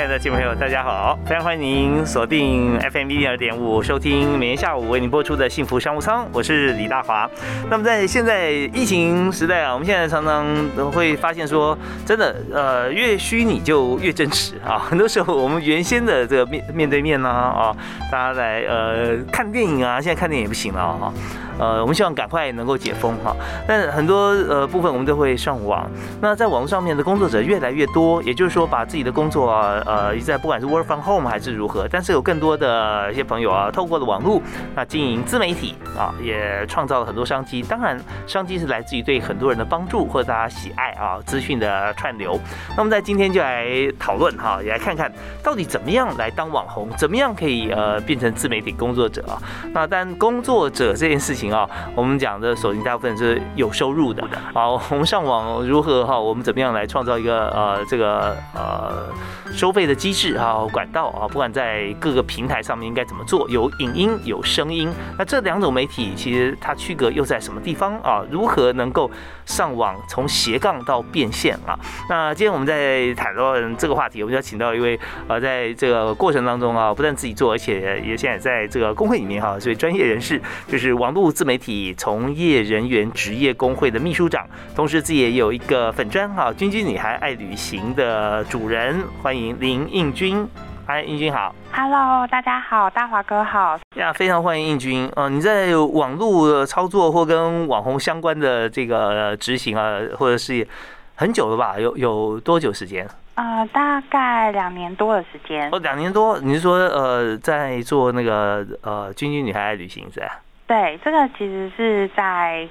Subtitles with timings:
[0.00, 1.18] 亲爱的听众朋友，大家好！
[1.26, 7.30] 非常欢迎您锁定 FM 一零二点五，收听每天下午为您播出的幸福商务舱，我是李大华。
[7.68, 14.78] 那么在现在疫情时代啊，我们现在常常都会发现说，真的，呃，越虚拟就越真实啊。
[14.88, 17.76] 很多时候，我们原先的这个面面对面呢，啊，
[18.10, 21.12] 大家来呃看电影啊，现在看电影也不行了啊。
[21.60, 23.36] 呃，我们希望赶快能够解封哈，
[23.68, 25.86] 但很多呃部分我们都会上网。
[26.20, 34.40] 那在网络上面的工作者越来越多，也就是说，把自己的工作啊，呃，在不管是 work from home 还是如何，但是有更多的一些朋友啊，透过了网络，
[34.74, 37.60] 那经营自媒体啊，也创造了很多商机。
[37.60, 42.40] 当然，商机是来自于对很多人的帮助或者大家喜爱啊，资讯的串流。
[42.74, 43.66] 那么在今天就来
[43.98, 49.36] 讨论哈，也来看看到底怎么样来当网红，怎么样可以呃变成自媒体工作者啊？
[49.74, 51.49] 那但工作者这件事情。
[51.52, 54.22] 啊，我们讲的手机大部分是有收入的。
[54.54, 56.18] 好，我们上网如何哈？
[56.18, 59.08] 我们怎么样来创造一个呃这个呃
[59.52, 61.26] 收费的机制啊管道啊？
[61.28, 63.48] 不管在各个平台上面应该怎么做？
[63.48, 68.22] 有影音有声音，那这两种媒体其实它区隔又在什么地方啊？
[68.30, 69.10] 如何能够
[69.50, 71.76] 上网从斜杠到变现啊？
[72.08, 81.30] 那今天我们在谈论这个话题，我们要请到一位呃在这个过程当中啊，不但自己做，而且也现在在这个工会里面哈，所以专业人士就是网络。
[81.40, 90.46] 自媒体从业人员职业工会的秘书长，同时自己也有一个粉砖哈，君君女孩爱旅行的主人，欢迎林应君。
[90.92, 91.54] 嗨，应君好。
[91.72, 93.78] Hello，大家好，大华哥好。
[93.94, 95.08] 呀，非常欢迎应君。
[95.14, 100.66] 呃，你在网络操作或跟网红相关的这个执行啊，或者是
[101.14, 101.78] 很久了吧？
[101.78, 103.06] 有有多久时间？
[103.36, 105.70] 啊，大概两年多的时间。
[105.70, 106.40] 哦，两年多。
[106.40, 110.40] 你是说呃，在做那个呃，君君女孩爱旅行是吧？
[110.66, 112.68] 对，这个其实是在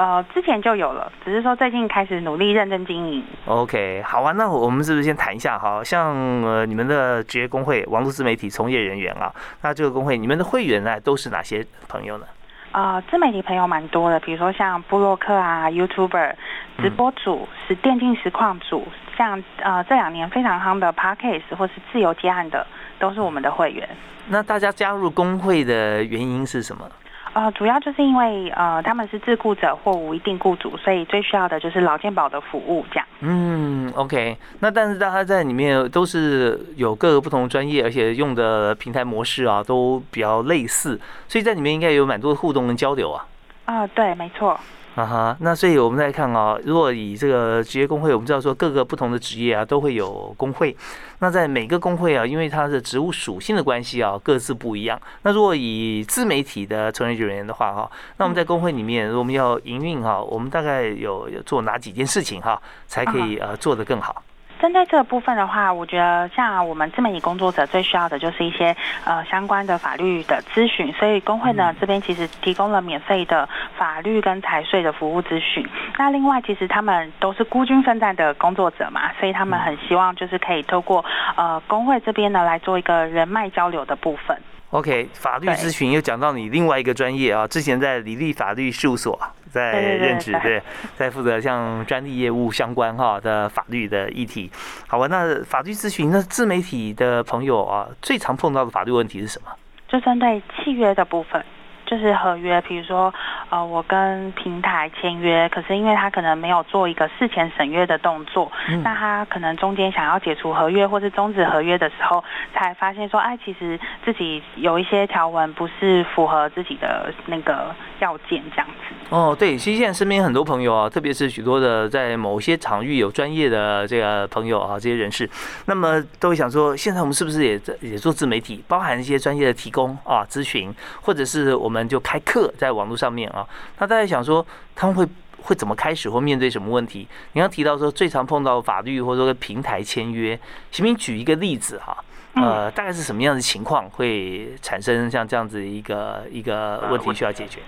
[0.00, 3.22] 呃之前就有了，只是说最近开始努力认真经营。
[3.44, 5.84] OK，好啊，那我们是不是先谈一下哈？
[5.84, 12.24] 像呃你们的职业工会网络自媒体从业人员啊，那这个工会你们的会员呢都是哪些朋友呢？
[12.72, 16.34] 啊，自媒体朋友蛮多的，比如说像布洛克啊、YouTuber、
[16.78, 22.66] 直播主、是电竞实况组，像呃这两年非常夯的 Parkcase 或是自由接案的，
[22.98, 23.86] 都是我们的会员。
[24.28, 26.88] 那大家加入工会的原因是什么？
[27.32, 33.06] 呃，主要就是因为呃，他们是自雇者或无一定雇主，所以最需要的就是劳健保的服务，这样。
[33.20, 34.36] 嗯，OK。
[34.58, 43.24] 那但是大家在里面都是有各个不同专业，而且用的平台模式啊，都比较类似，所以在里面应该有蛮多互动跟交流啊。
[43.66, 44.58] 啊，对，没错。
[44.96, 50.76] 啊哈，那所以我们再看啊，如果以这个职业工会，我们知道说各个不同的职业啊都会有工会，
[51.20, 55.00] 那在每个工会啊，因为它的职务属性的关系啊，各自不一样。
[55.22, 64.22] 那如果以自媒体的从业人员的话哈，那我们在工会里面，我们要营运哈，我们大概有做哪几件事情哈，才可以呃做得更好？
[64.60, 73.48] 针对这个部分的话，我觉得像我们自媒体工作者最需要的就是一些呃相关的法律的咨询，所以工会呢这边其实提供了免费的
[73.78, 75.66] 法律跟财税的服务咨询。
[75.98, 81.04] 那另外，其实他们都是孤军奋战的工作者嘛，所以他们很希望就是可以透过
[81.36, 84.36] 呃工会这边呢来做一个人脉交流的部分。
[84.70, 89.18] OK，法律咨询又讲到你另外一个专业啊，之前在李立法律事务所。
[89.50, 90.62] 在任职对，
[90.94, 94.50] 在负责像专利业务相关哈的法律的议题。
[94.86, 99.50] 好吧，那法律咨询，那自媒体的朋友啊，最常碰到的法律问题是什么？
[99.88, 101.44] 就针对契约的部分。
[101.90, 103.12] 就是合约，比如说，
[103.48, 108.50] 呃，我跟平台签约，可是因为他可能没有做一个事前审阅的动作，
[108.84, 112.22] 那他可能中间想要解除合约或是终止合约的时候，
[112.54, 118.94] 才发现说，哎，其实自己有一些条文不是符合自己的那个要件这样子。
[119.08, 125.28] 哦，对，其实现在身边很多朋友啊，特别是许多的在某些场域有专业的这个朋友啊，这些人士，
[125.66, 130.72] 那么都会想说，现在我们是不是也在也做自媒体，包含一些专业的提供啊咨询，
[131.02, 131.79] 或者是我们。
[131.88, 133.46] 就开课在网络上面啊，
[133.78, 134.44] 那大家想说
[134.74, 135.06] 他们会
[135.42, 137.08] 会怎么开始或面对什么问题？
[137.32, 140.38] 你刚提到说最常碰到法律或者说平台签约，
[140.70, 141.96] 请您举一个例子哈，
[142.34, 147.60] 呃，大概是什么样的情况会产生像这样子一个一个问题需要解决？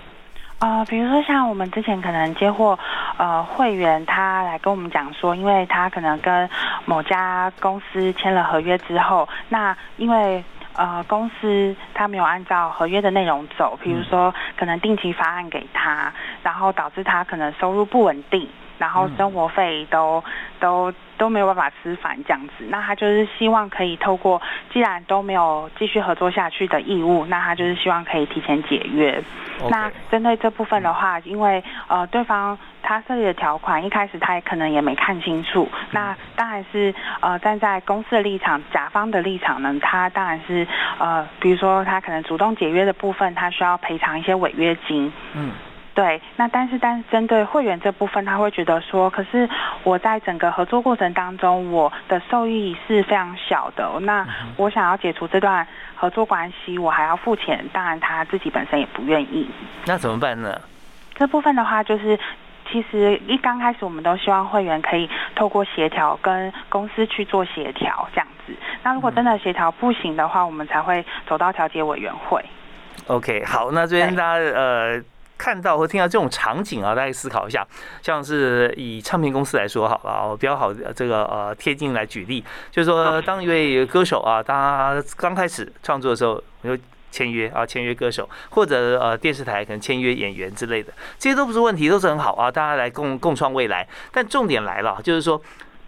[0.59, 2.77] 呃，比如说像我们之前可能接获
[3.17, 6.49] 呃会员他来跟我们讲说，因为他可能跟
[6.85, 10.41] 某家公司签了合约之后，那因为
[10.75, 18.49] 呃公司他没有按照合约的内容走，比如说可能定期发案给他，然后导致他可能收入不稳定。
[18.77, 20.23] 然后生活费都
[20.59, 24.41] 都都没有办法吃饭这样子，那他就是希望可以透过，
[24.71, 29.21] 既然都没有继续合作下去的义务，那他就是希望可以提前解约。
[29.69, 40.67] 那针对这部分的话，因为呃对方他设立的条款一开始他也可能也没看清楚，那当然是呃站在公司的立场，甲方的立场呢，他当然是
[40.97, 45.13] 呃比如说他可能主动解约的部分，他需要赔偿一些违约金。
[45.33, 45.51] 嗯。
[45.95, 49.47] 对，那但是但是针对会员这部分，他会觉得说，可是
[49.83, 53.87] 我在整个合作过程当中，我的受益是非常小的。
[53.99, 54.25] 那
[54.57, 59.47] 我想要解除这段合作关系，我还要付钱，当然他自己本身也不愿意。
[59.85, 60.59] 那怎么办呢？
[61.13, 62.19] 这部分的话，就是
[62.71, 68.53] 其实一刚开始，我们都希望会员可以透过协调跟公司去做协调这样子。
[68.81, 72.43] 那如果真的协调不行的话，我们才会走到调解委员会。
[73.05, 74.99] OK，好，那这边大家呃。
[75.43, 77.67] 看到或听到这种场景啊，大家思考一下，
[78.01, 82.41] 像是以唱片公司来说好了，我比较好这个呃贴近来举例，
[82.71, 86.81] 就是说当一位歌手啊，他刚开始创作的时候，就
[87.11, 93.85] 签约啊，签约歌手，或者呃电视台可能签约演员之类的，这些都不是问题，都是很好啊，大家来共共创未来。
[94.13, 95.41] 但重点来了，就是说。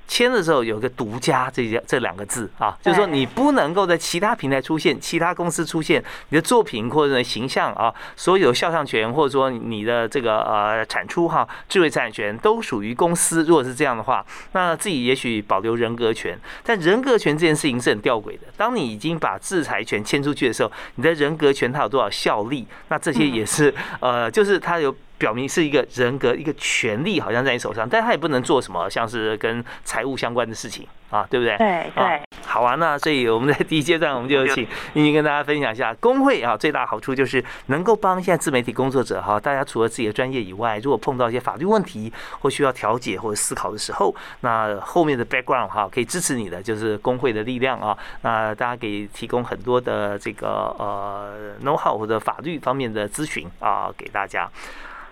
[0.07, 13.43] 签的时候有个独家这些这两个字啊，就是说你不能够在其他平台出现，其他公司出现你的作品或者形象啊，所有肖像权或者说你的这个呃产出哈，智慧财产权都属于公司。
[13.43, 18.41] 如果是这样的话，那自己也许保留人格权，但人格权这件事情是很吊诡的。
[18.55, 22.67] 当你已经把制裁权签出去的时候，你的人格权它有多少效力？
[22.89, 24.95] 那这些也是呃，就是它有。
[25.25, 31.57] 表明是一个人格，一个权利好像在你手上，但他也不能做什么，像是跟财务相关的事情啊，对不对？
[31.57, 32.21] 对对。
[32.45, 54.47] 好啊，那所以我们在第一阶段，我们就请 英英跟大家分享一下工会啊，最大好处就是能够帮现在自媒体工作者哈，大家除了自己的专业以外，如果碰到一些法律问题或需要调解或者思考的时候，那后面的 background 哈可以支持你的就是工会的力量啊，那大家可以提供很多的这个呃 know how 或者法律方面的咨询啊给大家。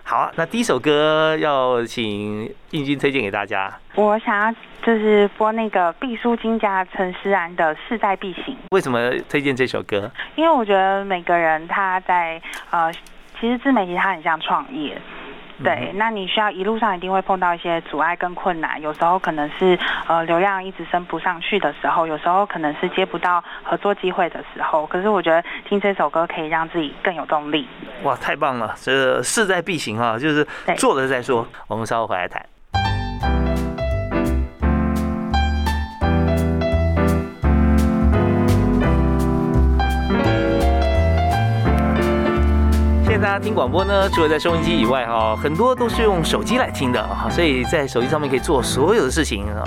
[0.06, 3.72] 好啊，那第一首歌要请应君推荐给大家。
[3.94, 4.52] 我想要
[4.82, 8.54] 就是播那个毕书金家陈思然的《势在必行》。
[8.70, 10.10] 为什么推荐这首歌？
[10.36, 12.40] 因为我觉得每个人他在
[12.70, 12.92] 呃，
[13.40, 15.00] 其实自媒体它很像创业。
[15.62, 19.78] 对，那你需要一路上一定会碰到一些阻碍跟困难，有时候可能是
[20.08, 24.84] 呃流量一直升不上去的时候，有时候可能是接不到合作机会的时候。
[24.86, 27.68] 可是我觉得听这首歌可以让自己更有动力。
[28.02, 28.74] 哇，太棒了！
[28.76, 30.46] 这势在必行啊，就是
[30.76, 31.46] 做了再说。
[31.68, 32.44] 我们稍后回来谈。
[43.24, 49.64] 大家听广播呢，除了在收音机以外，哈，很多都是用手机来听的啊，所以在手机上面可以做所有的事情啊。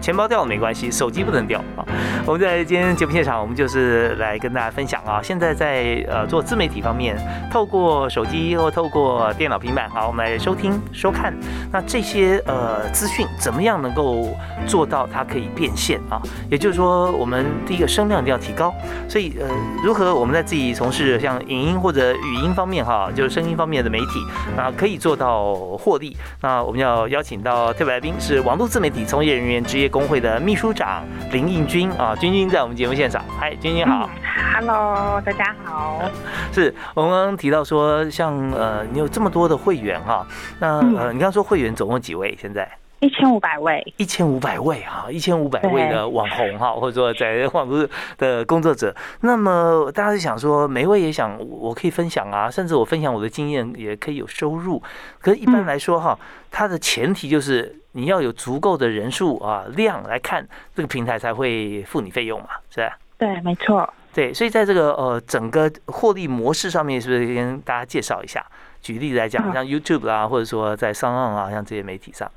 [0.00, 1.84] 钱包掉了没关系，手机不能掉啊！
[2.24, 5.20] 我们在今天节目现场，我们就是来跟大家分享啊。
[5.22, 7.16] 现在在呃做自媒体方面，
[7.50, 11.34] 透过手机或透过电脑、平板，好，我们来收听、收看。
[11.72, 14.28] 那这些呃资讯怎么样能够
[14.66, 16.22] 做到它可以变现啊？
[16.48, 18.72] 也就是说，我们第一个声量一定要提高。
[19.08, 19.46] 所以呃，
[19.84, 24.24] 如何我们在自己从事像影音或者语音方面哈，就是声音方面的媒体
[24.56, 26.16] 啊，可以做到获利？
[26.40, 29.87] 那我们要邀请到特别来宾是网络自媒体从业人员职业。
[29.88, 34.08] 工会的秘书长林应军啊，君君在我们节目现场，嗨，君君好
[34.54, 36.02] ，Hello，大家好。
[36.52, 40.26] 是我们刚刚提到说，像呃，你有这么多的会员哈，
[40.60, 42.36] 那呃，你刚刚说会员总共几位？
[42.40, 42.68] 现在
[43.00, 48.94] 一千五百位，一千五百位哈，一千五百位的网红哈，或者说在网络的工作者。
[49.20, 54.82] 那么大家是想说，每位也想我可以分享啊，甚至我分享我的经验也可以有收入。
[55.20, 56.18] 可是一般来说哈，
[56.50, 57.74] 它的前提就是。
[57.98, 62.96] 你要有足够的人数啊量来看这个平台才会付你费用嘛，是吧？
[63.18, 63.92] 对，没错。
[64.14, 68.44] 对，所以在这个呃整个获利模式上面，是不是跟大家介绍一下？
[68.80, 72.30] 举例来讲，像 YouTube 啊，或者说在商岸啊，像这些媒体上。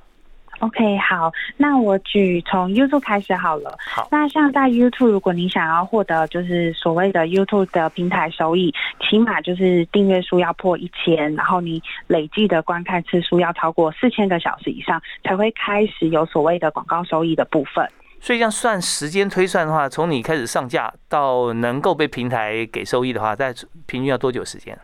[0.61, 3.75] OK，好，那我举从 YouTube 开始好了。
[3.83, 17.89] 好，那像在 YouTube，如果你想要获得就是所谓的 YouTube 的平台收益，起码就是订阅数要破一千，然后你累计的观看次数要超过四千个小时以上，才会开始有所谓的广告收益的部分。
[18.19, 23.51] 所以这样算时间推算的话，从你开始上架到能够被平台给收益的话，在
[23.87, 24.77] 平均要多久时间？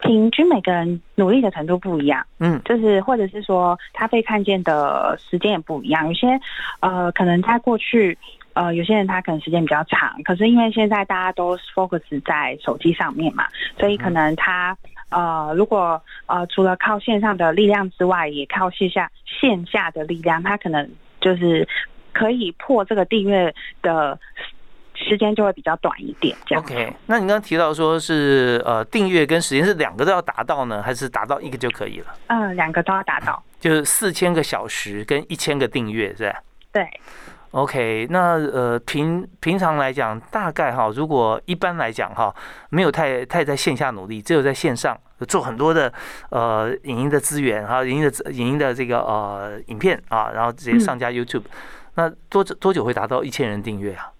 [0.00, 6.06] 平均每个人努力的程度不一样，嗯，就是或者是说他被看见的时间也不一样。
[6.06, 6.38] 有些
[6.80, 8.16] 呃，可能在过去
[8.52, 13.46] 呃，有些人他可能时间比较长，可是因为现在大家都 focus 在手机上面嘛，
[13.78, 14.76] 所以可能他
[15.10, 20.88] 呃，如果呃除了靠线上的力量之外，也靠线下线下的力量，他可能
[21.20, 21.66] 就是
[22.12, 23.52] 可以破这个订阅
[23.82, 24.18] 的。
[24.98, 26.62] 时间就会比较短一点，这样。
[26.62, 32.06] OK，那你刚刚提到说是呃订阅跟时间是两个都要达到呢，还是达到一个就可以了？
[32.26, 36.40] 嗯，两个都要达到，就是四千个小时跟一千个订阅，是吧？
[36.72, 36.86] 对。
[37.52, 42.34] OK，那呃平平常来讲，大概哈，如果一般来讲哈，
[42.68, 44.94] 没有太太在线下努力，只有在线上
[45.26, 45.90] 做很多的
[46.28, 51.44] 呃影音的资源哈，影音的影音的这个呃影片啊，然后直接上架 YouTube，
[51.94, 54.12] 那多多久会达到一千人订阅啊？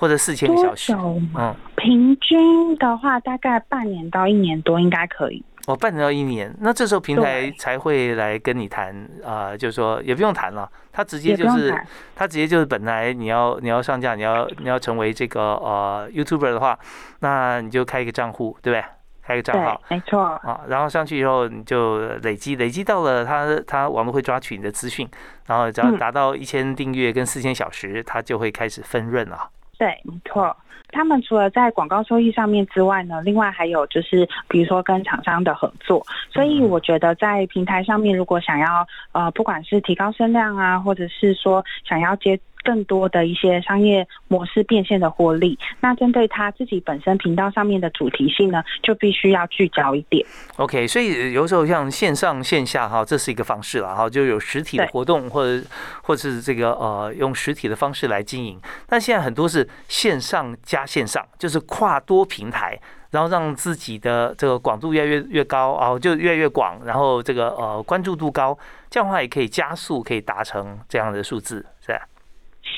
[0.00, 5.44] 或者四千个小时，嗯，平均的话大概半年到一年多应该可以。
[5.66, 11.70] 哦，半年到一年，那这时候平台才会来跟你谈啊，就是说也不用谈了，他直接就是
[12.16, 16.78] 他直接就是本来你要你要上架，你要你要成为这个呃 YouTuber 的话，
[17.18, 18.82] 那你就开一个账户，对不对？
[19.22, 20.18] 开个账号，没错。
[20.22, 25.06] 啊，然后上去以后你就累积累积到了他他网络会抓取你的资讯，
[25.46, 29.50] 然后只要达到一千订阅跟四千小时，他就会开始分润了。
[29.80, 30.54] 对，没错。
[30.92, 36.04] 他们除了在广告收益上面之外呢，另外还有就是，比如说跟厂商的合作。
[36.30, 42.38] 所以我觉得在平台上面，如果想要呃，不管是提高声量啊，或者是说想要接。
[42.62, 50.24] 更多的一些商业模式变现的获利，那针对他自己本身频道上面的主题性呢，就必须要聚焦一点。
[50.56, 55.64] OK，所以有时候像线上线下哈，这是一个方式了哈，就有实体的活动或者
[56.02, 58.60] 或者是这个呃用实体的方式来经营。
[58.86, 62.78] 但现在很多是线上加线上，就是跨多平台，
[63.10, 68.56] 然后让自己的这个广度越来越越高啊，就越来越广，然后这个呃关注度高，
[68.88, 71.64] 这样的话也可以加速可以达成这样的数字，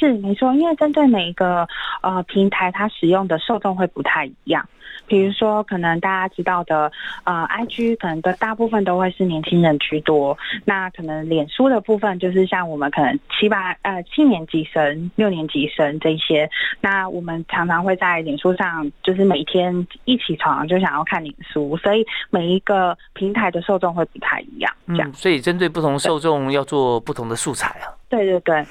[0.06, 1.66] 是没错，因为针对每一个
[2.02, 4.68] 呃平台，它使用的受众会不太一样。
[5.06, 6.90] 比如说，可能大家知道的
[7.25, 10.37] 呃，IG 可能的大部分都会是年轻人居多。
[10.64, 16.49] 那可能脸书的部分，就是像我们可能七八呃七年级生、六年级生这些。
[16.80, 24.73] 那我们常常会在脸书上，就是每天一起床就想要看脸书，所以每一个平台的受众会不太一样。
[24.88, 27.92] 这样，所以针对不同受众要做不同的素材啊。
[28.09, 28.64] 对对对。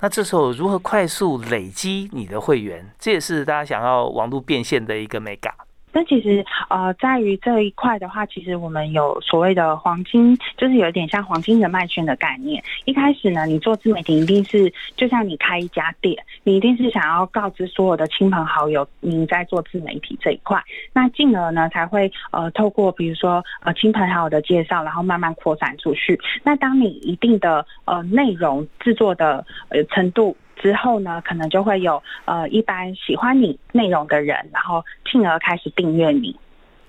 [0.00, 5.52] 那这时候如何快速累积你的会员，这也是大家想要网络变现的一个 mega。
[5.98, 12.62] 那其实呃，在于这一块的话，其实我们有所谓的黄金，就是有点像黄金人脉圈的概念。
[12.84, 20.62] 一开始呢，你做自媒体一定是就像你开一家店，你一定是想要告知所有的亲朋好友你在做自媒体这一块，
[20.92, 26.16] 那进而呢才会呃透过比如说呃亲朋好友的介绍，然后慢慢扩散出去。
[26.44, 30.36] 那当你一定的呃内容制作的呃程度。
[30.60, 36.38] 之后呢，可能就会有呃一般喜欢你内容的人，然后进而开始订阅你，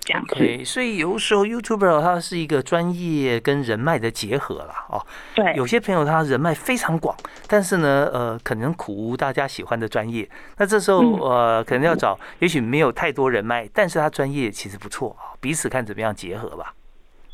[0.01, 0.65] 这样子。
[0.65, 5.05] 所以有时候 YouTuber 它是一个专业跟人脉的结合啦哦。
[5.35, 5.53] 对。
[5.55, 7.15] 有些朋友他人脉非常广，
[7.47, 10.27] 但是呢，呃，可能苦无大家喜欢的专业。
[10.57, 16.73] 那这时候呃，可能要找，也许没有太多人脉，但是他专业其实不错啊，彼此看怎么样结合吧。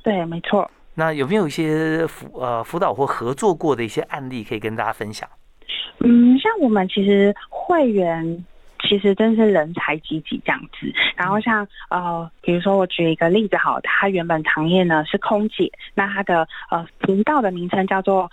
[0.03, 0.69] 对，没错。
[0.97, 5.27] 那有没有一些辅呃辅导或合作过的一些案例可以跟大家分享？
[5.99, 8.45] 嗯，像我们其实会员
[8.87, 10.93] 其实真是人才济济这样子。
[11.15, 18.29] 然后像呃，比如说我举一个例子好，他原本行业呢是空姐，那他的呃频道的名称叫做。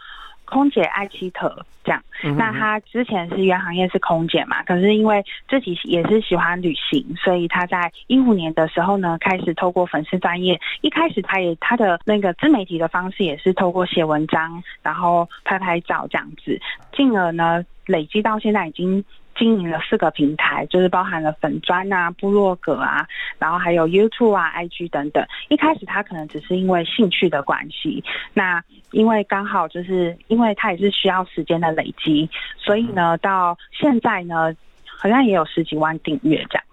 [0.52, 2.02] 空姐艾希特这样，
[2.36, 16.60] 那他之前是原行业是空姐嘛，可是因为自己也是喜欢旅行，所以他在一五年的时候呢，开始透过粉丝专业，一开始他也他的那个自媒体的方式也是透过写文章，然后拍拍照这样子，
[16.94, 19.02] 进而呢累积到现在已经。
[19.36, 23.06] 经营了四个平台，就是包含了粉砖啊、部落格啊，
[23.38, 25.26] 然后还有 YouTube 啊、IG 等等。
[25.48, 28.02] 一开始他可能只是因为兴趣的关系，
[28.34, 36.64] 那因为刚好就是因为他也是需要时间的累积，所以呢，到现在呢，好像也有十几万订阅这样。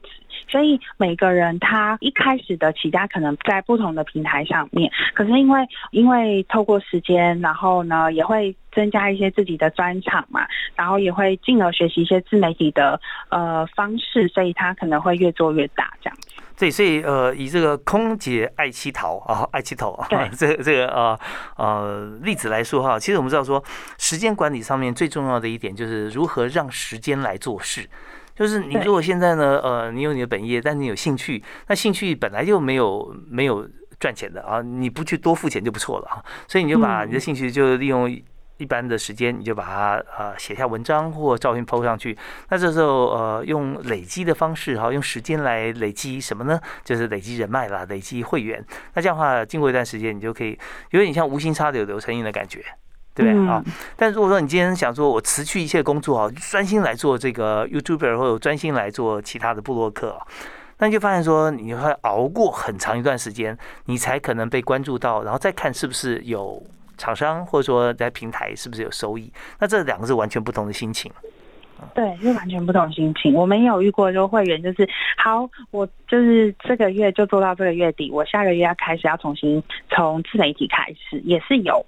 [0.49, 16.27] 所以每个人他一开始的起家可能在不同的平台上面，可是因为因为透过时间，然后呢也会增加一些自己的专场嘛，然后也会进而学习一些自媒体的呃方式，所以他可能会越做越大这样子。
[16.57, 21.19] 对，所以呃以这个空姐爱七桃啊爱七桃啊这 这个呃
[21.55, 23.63] 呃例子来说哈，其实我们知道说
[23.97, 27.87] 时间管理上面最重要的一点就是如何让时间来做事。
[28.39, 33.69] 就是你如果现在呢，呃，你有你的本业，但你有兴趣，那兴趣本来就没有没有
[33.99, 36.23] 赚钱的啊，你不去多付钱就不错了啊。
[36.47, 38.09] 所以你就把你的兴趣就利用
[38.55, 42.17] 一般的时间，你就把它呃写下文章或照片 PO 上去。
[42.47, 46.57] 那这时候呃用累积的方式哈，用时间来累积什么呢？
[46.85, 48.65] 就是累积人脉啦，累积会员。
[48.93, 50.57] 那这样的话，经过一段时间，你就可以
[50.91, 52.63] 有点像无心插柳柳成荫的感觉。
[53.19, 53.63] 对不对啊？
[53.97, 60.25] 但如果说你今天想说，我辞去一切工作啊，专心来做这个 YouTuber，或者专心来做其他的部落客啊，
[60.77, 66.63] 那你就发现说，你会熬过很长一段时间，你才可能被关注到，然后再看是不是有
[66.97, 69.31] 厂商，或者说在平台是不是有收益。
[69.59, 71.11] 那这两个是完全不同的心情。
[71.95, 73.33] 对，是完全不同心情。
[73.33, 74.85] 我们也有遇过，就会员就是
[75.17, 81.85] 好，我就是这个月就做到这个月底，我下个月要开始要重新从自媒体开始，也是有。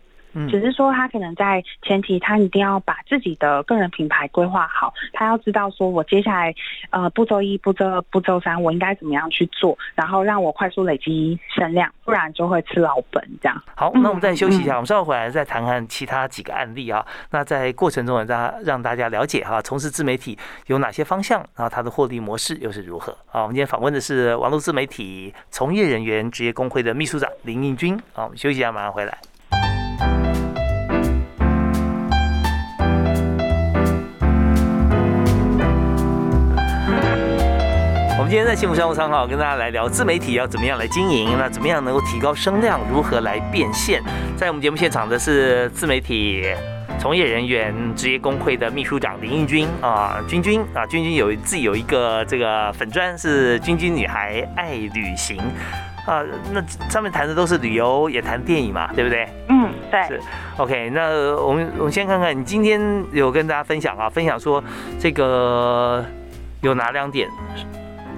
[0.49, 6.53] 只是说他可能在前提，他一定要把自己的个人品牌规划好，他要知道说我接下来
[6.89, 13.63] 呃步骤一、步骤二步骤三我应该怎么样去做，然后让我快速累积声量，不然就会吃老本这样。
[13.75, 17.05] 好，那我们再休息一下，我们稍后回来再谈谈其他几个案例啊。
[17.31, 23.15] 那在过程中让大家让大家了解哈，从事自媒体有哪些方向，然后它的获利模式又是如何？
[23.27, 27.99] 好，我们今天访问的是网络自媒体从业人员职业工会的秘书长林应军。
[28.13, 29.17] 好，我们休息一下，马上回来。
[38.31, 44.01] 今天在幸福商务舱哈，跟大家来聊自媒体要怎么样来经营，那怎么样能够提高声量，如何来变现？
[44.37, 46.45] 在我们节目现场的是自媒体
[46.97, 55.37] 从业人员职业工会的秘书长林应军啊，君君啊，君君有自己有一个这个粉砖是君君女孩爱旅行
[56.05, 56.23] 啊，
[56.53, 59.27] 那上面谈的都是旅游，也谈电影嘛，对不对？
[59.49, 60.07] 嗯，对。
[60.07, 60.21] 是
[60.55, 62.79] OK，那我们我们先看看你今天
[63.11, 64.63] 有跟大家分享啊，分享说
[64.97, 66.05] 这个
[66.61, 67.27] 有哪两点？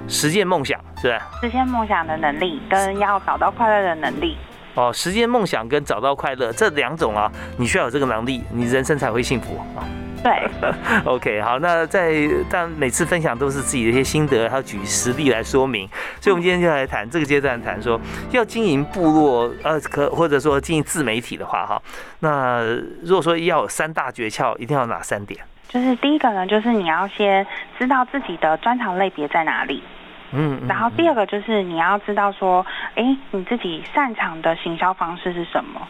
[0.06, 1.30] 实现梦想是吧？
[1.40, 4.36] 实现梦想的能力跟要找到快乐的能力。
[4.74, 9.84] 哦，实现梦想跟找到快乐这两种啊，你需要有这个能力，你人生才会幸福啊。
[10.22, 10.50] 对。
[11.04, 15.88] OK，好，那在但每次分享都是自己的一些心得，还要举实例来说明。
[16.20, 21.80] 所以，我们今天就来谈这个阶段，谈说要经营部落，呃，可或者说经营自媒体的话，哈，
[22.20, 22.64] 那
[23.02, 25.38] 如果说要有三大诀窍，一定要哪三点？
[25.74, 27.44] 就是第一个呢，就是你要先
[27.76, 29.82] 知道自己的专长类别在哪里。
[30.30, 35.80] 嗯，然后第二个就是你要知道说，哎，你自己擅长的行销方式是什么？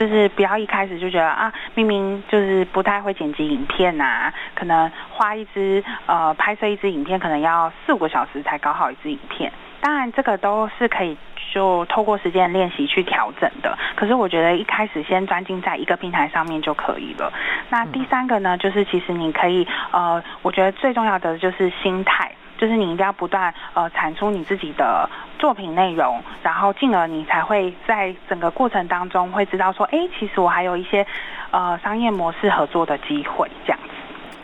[0.00, 9.52] 就是不要一开始就觉得啊，明明就是不太会剪辑影片呐，可能花一支呃拍摄一支影片可能要四五个小时才搞好一支影片。
[9.82, 11.14] 当然这个都是可以
[11.52, 13.76] 就透过时间练习去调整的。
[13.94, 17.30] 可是我觉得一开始先专精在一个平台上面就可以了。
[17.68, 22.32] 那第三个呢，就是其实你可以呃，我觉得最重要的就是心态。
[22.60, 31.06] 就是你一定要不断呃产出你自己的作品内容，然后进而你才会在整个过程当中会知道说，哎，其实我还有一些
[31.50, 33.88] 呃商业模式合作的机会这样子。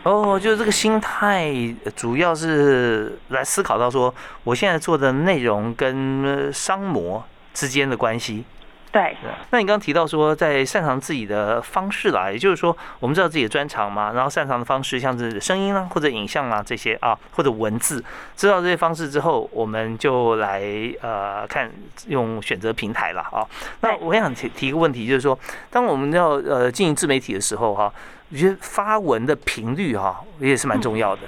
[0.09, 1.53] 哦，就是这个心态
[1.95, 8.43] 主要是来思考到说，我现在做的内容跟商模之间的关系。
[8.89, 9.15] 对，
[9.51, 18.03] 那你刚刚提到说，在擅长自己的方式啦，也就是说，我们知道自己的专长嘛，然后擅长的方式，像是声音啦，或者影像啊这些啊，或者文字，
[18.35, 20.63] 知道这些方式之后，我们就来
[21.01, 21.69] 呃看
[22.07, 23.45] 用选择平台了啊。
[23.81, 25.37] 那我想提提一个问题，就是说，
[25.69, 27.93] 当我们要呃经营自媒体的时候哈，
[28.31, 31.23] 我觉得发文的频率哈也是蛮重要的。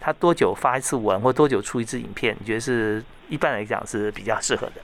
[0.00, 4.82] 他多久发一次文，或多久出一支影片，你觉得是一般来讲是比较适合的？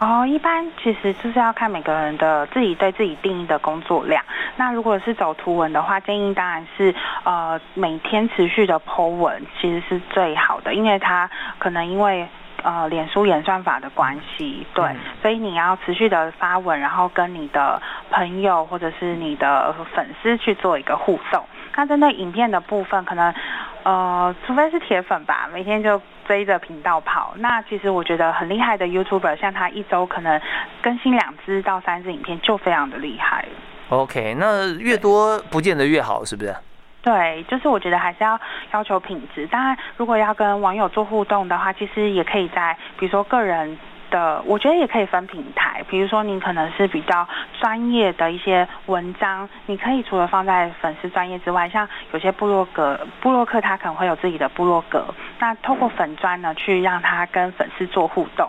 [0.00, 4.22] 哦，一般其实就是要看每个人的自己对自己定义的工作量。
[4.56, 12.28] 那如果是走图文的话，建议当然是呃每天持续的 Po 文，其实是最好的，因为它可能因为
[12.62, 14.84] 呃脸书演算法的关系，对，
[15.22, 17.80] 所以你要持续的发文，然后跟你的
[18.10, 21.42] 朋友或者是你的粉丝去做一个互动。
[21.76, 23.34] 那针对影片的部分，可能
[23.84, 26.00] 呃除非是铁粉吧，每天就。
[26.26, 30.40] 追着频道跑，那其实我觉得很厉害的 YouTuber，像他一周可能
[30.80, 33.44] 更新两支到三支影片，就非常的厉害
[33.90, 36.56] OK，那越多不见得越好，是不是？
[37.02, 38.40] 对，就是我觉得还是要
[38.72, 39.46] 要求品质。
[39.48, 43.78] 当然，如果要跟网友做互动的话，其实也可以在比如说个人。
[44.14, 47.26] 的，我觉得也可以分平台，比如说你可能是比较
[47.58, 55.04] 专业的一些文章，你可以除了放在粉丝专业之外，像有些部落格、部落客他可能会有自己的部落格，
[55.40, 58.48] 那透过粉专呢，去让他跟粉丝做互动。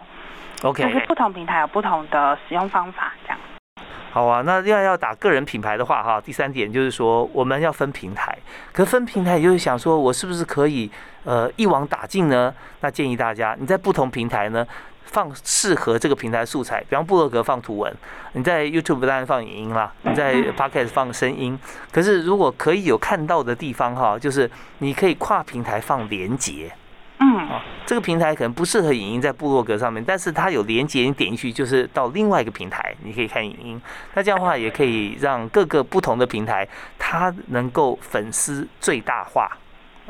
[0.61, 3.39] OK，就是不同平台有不同的使用方法，这样。
[4.11, 8.37] 好啊，那要要打个人品牌的话，哈，第三点就是说我们要分平台，
[8.71, 10.89] 可分平台就是想说我是不是可以
[11.23, 12.53] 呃一网打尽呢？
[12.81, 14.65] 那建议大家你在不同平台呢。
[15.05, 17.95] 放适合这个平台素材，比方部落格放图文，
[18.33, 21.57] 你在 YouTube 当然放影音啦，你在 Podcast 放声音。
[21.91, 26.71] 可是如果可以有看到的地方哈，就是你可以跨平台放连接。
[27.17, 33.81] 嗯，啊，这个平台可能不适合影音在部落格上面，但是它有连接，你点进去就是到另外一个平台，你可以看影音。
[34.15, 36.67] 那这样的话也可以让各个不同的平台
[36.99, 39.49] 它能够粉丝最大化。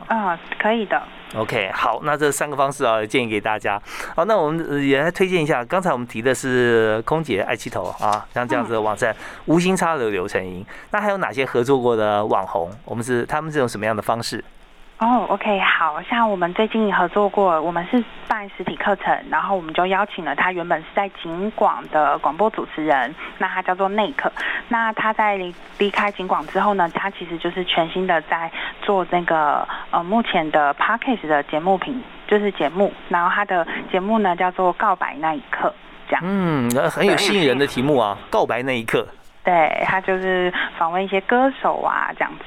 [0.08, 1.01] 啊，可以的。
[1.36, 3.81] OK，好，那这三个方式啊，建议给大家。
[4.15, 5.63] 好，那我们也来推荐一下。
[5.65, 10.65] 刚才我们提的是空姐爱气头啊，像这样子的网站，无心插柳柳成荫。
[10.91, 12.71] 那还有哪些合作过的网红？
[12.86, 14.43] 我们是他们这种什么样的方式？
[14.97, 24.31] 哦，OK，好像我们最近合作过，我们是办实体课程，然后我们就邀请了他原本是在景广的广播主持人，那他叫做内克，
[24.69, 28.49] 那他在离离开景广之后呢，他其实就是全新的在
[28.81, 35.73] 做那个呃目前的 Podcast 的节目品，就是节目，然后他的节目呢叫做告白那一刻，
[36.08, 39.05] 这样，嗯，很有吸引人的题目啊，告白那一刻，
[39.43, 42.45] 对他就是访问一些歌手啊这样子。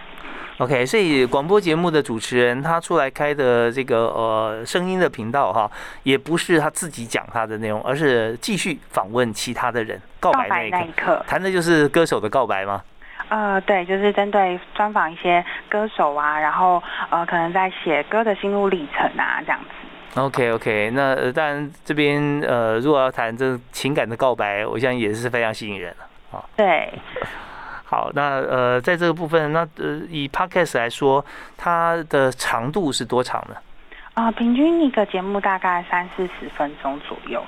[0.59, 5.71] OK，所以广播节目的主持人他出来开的这个呃声音的频道哈，
[6.03, 12.83] 也不是他自己讲他的内容，而是继续访问其他的人，告白那一刻，谈的就是歌手的告白吗？
[13.29, 20.21] 呃，对，就是针对专访一些歌手啊，然后呃可能在写歌的心路历程啊这样子。
[20.21, 26.45] OK OK，那当然这边呃如果要谈这情感的告白，我相信也是非常吸引人的啊。
[26.57, 26.93] 对。
[27.91, 31.25] 好，那呃，在这个部分，那呃，以 podcast 来说，
[31.57, 33.57] 它的长度是多长呢？
[34.13, 37.43] 啊，平均一个节目大概三四十分钟左右。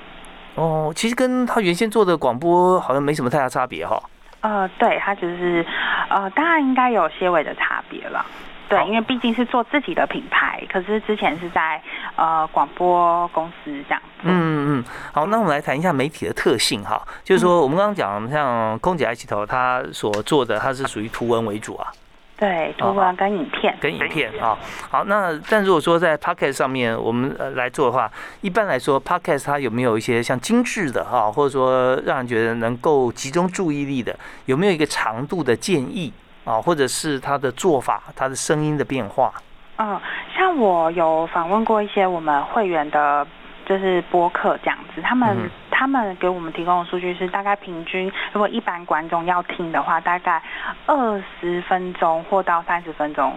[0.55, 4.01] 哦，其实跟他原先做的广播好像没什么太大差别哈。
[4.39, 5.63] 呃，对，它只是
[6.09, 8.25] 呃，当然应该有些微的差别了。
[8.71, 11.81] 对，因为毕竟是做自己的品牌，可是之前是在
[12.15, 14.01] 呃广播公司这样。
[14.21, 21.91] 嗯嗯，好，那我们来谈一下媒体的特性哈，就是说我们刚刚讲像空姐爱奇头，它所做的它是属于图文为主啊。
[22.37, 23.77] 对，图文跟影片。
[23.81, 24.57] 跟影片啊，
[24.89, 36.13] 好，那但如果说在 Podcast 上面我们来做的话，一般来说 Podcast 它有没有一些像精致的哈，或者说让人觉得能够集中注意力的，有没有一个长度的建议？
[36.43, 39.33] 啊，或者是他的做法，他的声音的变化。
[39.77, 39.99] 嗯，
[40.35, 43.25] 像我有访问过一些我们会员的，
[43.65, 50.41] 就是播客这样子，他们他们给我们提供的数据是，大概平均如果一般观众要听的话，大概
[50.85, 53.33] 二十分钟或到三十分钟。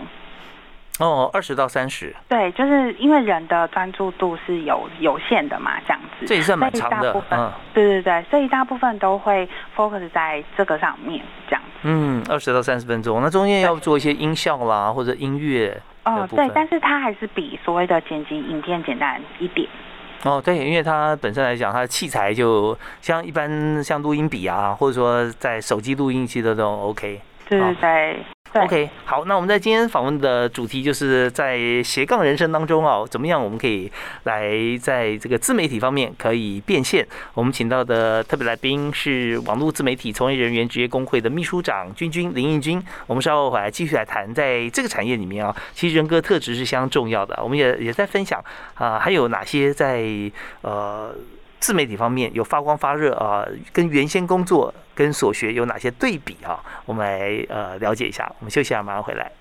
[1.00, 2.14] 哦，二十到三十。
[2.28, 6.26] 对，就是因为人的专注度是有有限的嘛，这样子。
[6.26, 7.12] 这也算蛮长的。
[7.30, 11.80] 嗯，对对对，所以大部分都会 focus 在这个上面，这样子。
[11.83, 15.76] 嗯，二十到三十分钟，那中间要做一些音效啦，或者音乐。
[16.04, 19.68] 哦，对，但是它还是比所谓的剪辑影片简单一点。
[20.22, 27.20] 哦，对，因为它本身来讲，它的器材就像一般像录音笔啊，或者说在手机录音器的都 OK。
[27.48, 28.34] 对对对。
[28.55, 33.90] OK，好，那我们在今天访问的主题就是在斜杠人生当中啊，怎么样我们可以
[34.23, 34.49] 来
[34.81, 37.05] 在这个自媒体方面可以变现？
[37.35, 42.81] 我们请到的特别来宾是网络自媒体从业人员职业工会的秘书长君君林应君。
[43.09, 47.37] 我们稍后回来继续来谈，在这个产业里面啊，其实人格特质是相当重要的。
[47.43, 48.40] 我们也也在分享
[48.75, 50.05] 啊，还有哪些在
[50.61, 51.12] 呃。
[51.64, 56.61] 自媒体方面有发光发热啊，跟原先工作跟所学有哪些对比啊？
[56.85, 58.31] 我们来呃了解一下。
[58.38, 59.33] 我们休息一下，马上回来。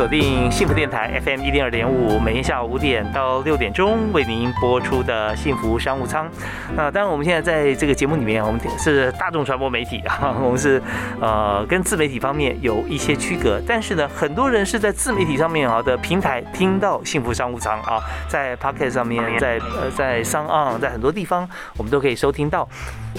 [0.00, 6.26] 锁定幸福电台 FM 一零二点五，每天下午五点到六点钟为您播出的幸福商务舱。
[6.74, 10.82] 那当然，我们现在在这个节目里面，我们是大众传播媒体啊， 我们是
[11.20, 13.60] 呃跟自媒体方面有一些区隔。
[13.68, 22.66] 但是呢，很多人是在自媒体上面啊的平台听到幸福商务舱啊，在 Pocket 上面，在呃在商岸，在很多地方我们都可以收听到。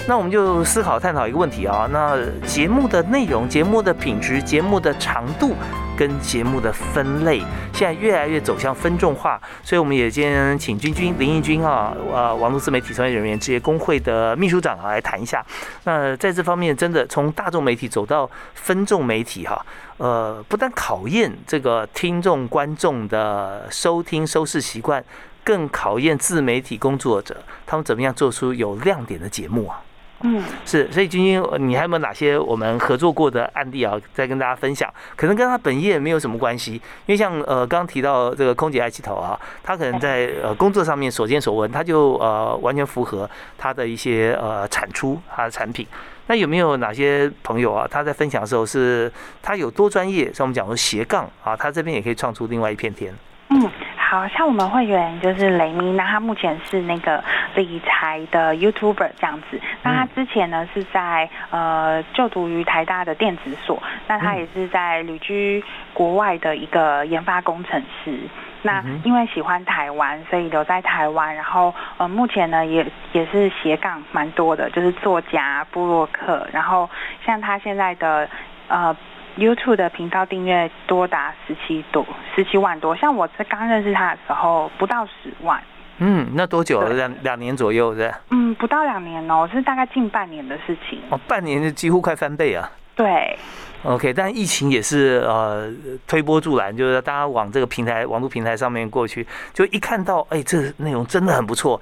[0.08, 5.54] 那我们就思考探讨一个问题啊，那节目的内容、节目的品质、节目的长度。
[6.02, 7.38] 跟节目的分类，
[7.72, 15.46] 现在越来越走向分众化，所以我们也今天请君君林义君啊，呃，网络自媒体从业人员职业工会的秘书长啊，来谈一下。
[15.84, 19.64] 那在这方面，真的从大众媒体走到分众媒体哈，
[19.98, 25.04] 呃，不但考验这个听众观众的收听收视习惯，
[25.44, 29.80] 更考验自媒体工作者他们怎么样做出有亮点的节目啊。
[30.22, 34.00] 嗯，是，所以君君，你还有没有哪些我们合作过的案例啊？
[34.14, 45.86] 再跟大家分享，可能跟他本业没有什么关系，因为像呃刚刚提到这个空姐爱气头啊，他可能在呃工作上面所见所闻，他就呃完全符合他的一些呃产出他的产品。
[46.28, 47.86] 那有没有哪些朋友啊？
[47.90, 50.32] 他在分享的时候是，他有多专业？
[50.32, 53.12] 像我们讲说斜杠啊，他这边也可以创出另外一片天。
[53.50, 53.70] 嗯，
[54.12, 59.58] 好像我们会员就是雷咪，那他目前是那个理财的 YouTuber 这样子。
[59.82, 68.18] 那他之前呢是在呃就读于台大的电子所，那他也是在旅居国外的一个研发工程师。
[68.60, 71.34] 那因为喜欢台湾，所以留在台湾。
[71.34, 76.46] 然后呃，目前呢也也是斜杠蛮多的，就是作家、布洛克。
[76.52, 76.88] 然后
[77.24, 78.28] 像他现在的
[78.68, 78.94] 呃
[79.36, 82.94] YouTube 的频道订阅多达十七多十七万多。
[82.96, 85.62] 像我这刚认识他的时候不到十万。
[85.98, 86.90] 嗯，那多久了？
[86.94, 88.12] 两两年左右是？
[88.30, 91.00] 嗯，不到两年哦，是大概近半年的事情。
[91.10, 92.68] 哦，半年就几乎快翻倍啊。
[92.96, 93.38] 对。
[93.84, 95.68] OK，但疫情也是呃
[96.06, 101.80] 推波助澜，就是大家往这个平台、网络平台上面过去，就一看到哎，这内容真的很不错，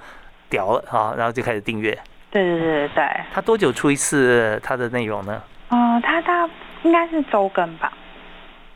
[0.49, 1.97] 屌了啊，然后就开始订阅。
[2.31, 5.41] 对对对对他多久出一次他的内容呢？
[5.69, 6.49] 嗯，他他
[6.83, 7.91] 应该是周更吧。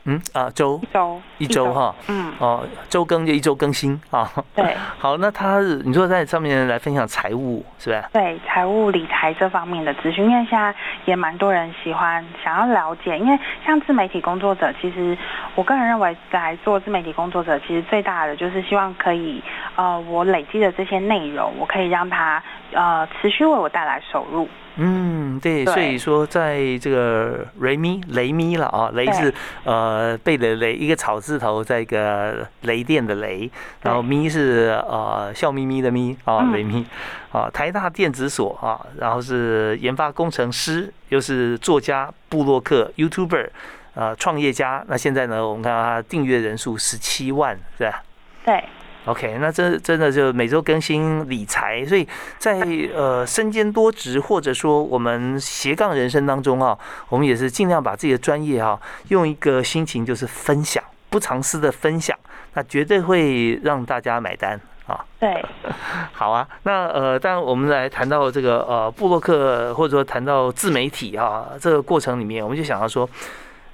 [0.08, 4.30] 嗯啊，周一周一周哈，嗯哦，周更就一周更新啊。
[4.54, 8.08] 对， 好，那他你说在上面来分享财务是吧？
[8.12, 10.72] 对，财务理财这方面的资讯，因为现在
[11.06, 15.18] 也蛮多人喜欢想要了解，因为像自媒体工作者，其实
[15.56, 19.42] 我个人认为在做自媒体工作者，其实最大的就是希望可以
[19.74, 22.40] 呃，我累积的这些内容，我可以让它
[22.72, 24.48] 呃持续为我带来收入。
[24.78, 29.32] 嗯，对，所以说在这个雷咪雷咪了啊，雷是
[29.64, 36.84] 呃贝雷雷，一个草字头，在一个雷电的雷，然后咪是呃笑眯眯的咪啊，雷咪
[37.32, 43.48] 啊，台大电子所啊，然后是研发工程师，又是作家、布洛克、YouTuber，
[43.94, 44.84] 呃，创业家。
[44.88, 48.02] 那现在呢，我们看到他订阅人数十七万，是吧？
[48.44, 48.62] 对。
[49.06, 52.06] OK，那这真的就每周更新理财，所以
[52.38, 52.58] 在
[52.92, 56.76] 呃身兼多职或者说我们斜杠人生当中啊，
[57.08, 58.76] 我们也是尽量把自己的专业哈，
[59.08, 62.18] 用一个心情就是分享，不藏私的分享，
[62.54, 65.04] 那绝对会让大家买单啊。
[65.20, 65.44] 对，
[66.12, 73.08] 好啊，那呃，当然我们来谈到这个呃布洛克或者说谈到自媒体啊这个过程里面，我们就想到说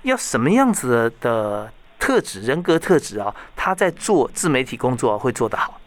[0.03, 1.73] 要什么样子的。
[2.03, 5.79] 特质人格特质啊，他在做自媒体工作会做得好。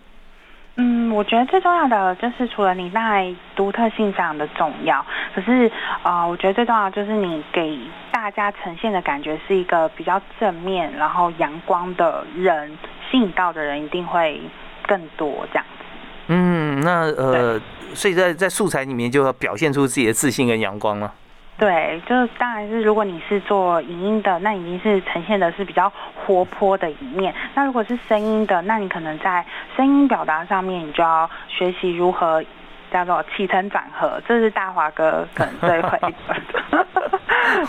[0.77, 5.69] 嗯，我觉得最重要的就是除了你那独特性上的重要，可是
[6.03, 7.77] 啊，我觉得最重要就是你给
[8.13, 12.77] 大家呈现的感觉是一个比较正面，然后阳光的人，
[13.11, 14.41] 吸引到的人一定会
[14.87, 15.83] 更多这样子。
[16.27, 17.59] 嗯，那呃，
[17.93, 21.13] 所以在在素材里面就要表现出自己的自信跟阳光了。
[21.57, 27.33] 对，就是当然是，如果你是做影音的，那已经是呈现的是比较活泼的一面。
[27.53, 32.43] 那如果是声音的，那你可能在声音表达上面，你就要学习如何
[32.91, 35.99] 叫做起承转合，这是大华哥可能最会。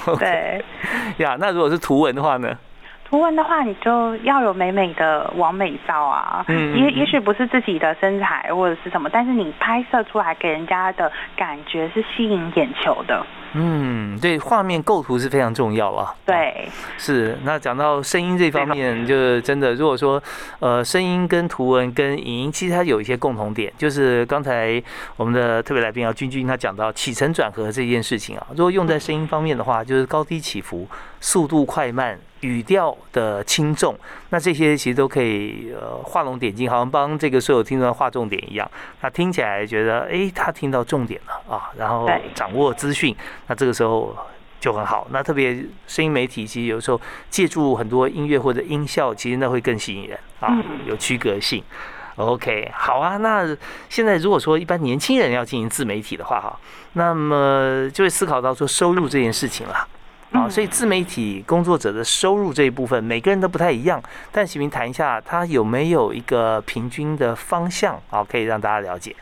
[0.19, 0.65] 对
[1.19, 2.53] 呀，那如果是图文的话呢？
[3.09, 6.45] 图文的话，你就要有美美的完美照啊。
[6.49, 6.77] 嗯。
[6.77, 13.25] 也也许不是自己的身材或者是什么，但是你拍摄出来给人家的感觉是吸引眼球的。
[13.59, 16.13] 嗯，对，画面构图是非常重要啊。
[16.27, 17.39] 对，是。
[17.43, 20.23] 那讲到声音这方面，就是真的，如果说
[20.59, 24.83] 呃，声音跟图文跟影音，其实它有一些共同点，就是刚才
[25.17, 30.87] 我们的特别来宾啊，君君他讲到起承转合这件事情啊，如果用在声音方面的话，就是高低起伏、
[31.21, 33.99] 速度快慢、语调的轻重，
[34.31, 38.71] 那这些其实都可以呃画龙点睛，好像帮这个所有听众画重点一样。
[39.01, 43.15] 那听起来觉得，哎，他听到重点了啊，然后掌握资讯。
[43.49, 44.17] 那这个时候
[44.61, 45.07] 就很好。
[45.11, 50.57] 那特别声音媒体，其实有时候借助很多音乐或者音效，其实那会更吸引人啊，
[50.87, 51.63] 有区隔性。
[52.17, 53.19] OK，好啊。
[53.19, 53.45] 那
[53.91, 56.59] 现在如果说一般年轻人要进行自媒体的话，哈，
[56.95, 59.87] 那么就会思考到说收入这件事情了
[60.37, 60.49] 啊。
[60.49, 64.03] 所以自媒体工作者的收入这一部分，每个人都不太一样。
[64.31, 69.15] 但请您谈一下，他有没有一个平均的方向啊，可以让大家了解。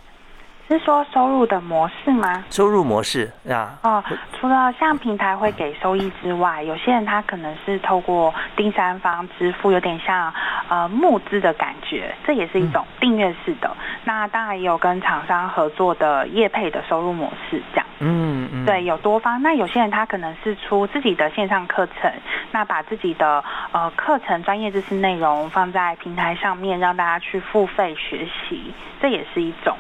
[0.68, 2.44] 是说收入的模式吗？
[2.50, 3.78] 收入模式啊。
[3.82, 10.32] 哦，除了像平台会给收益之外，有些人他可能是透过第三方支付，有点像
[10.68, 13.70] 呃募资的感觉，这也是一种订阅式的。
[14.04, 17.86] 那当然也有跟厂商合作的业配的收入模式，这样。
[18.00, 18.64] 嗯嗯。
[18.64, 19.42] 对，有多方。
[19.42, 22.10] 那有些人他可能是出自己的线上课程，
[22.50, 29.76] 那把自己的呃课程专业知识内容放在平台上面，让大家去付费学习，这也是一种。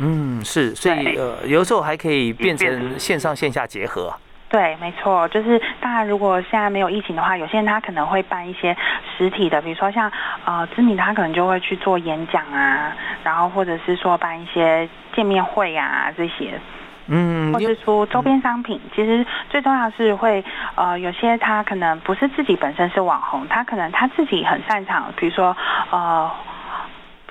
[0.00, 4.12] 嗯，是，所以呃，有的时候还可以变成线上线下结合。
[4.50, 8.74] 对，没错，就是当然，如果现在没有疫情的话，有些人他可能会办一些
[9.16, 10.10] 实体的，比如说像
[10.46, 16.58] 呃知名，他可能就会去做演讲啊，然后或者是说办一些见面会啊这些，
[17.08, 18.80] 嗯，或是说周边商品。
[18.96, 20.42] 其实最重要是会
[20.76, 25.54] 呃有些他可能不是自己本身是网红，他可能他自己很擅长，比如说
[25.90, 26.30] 呃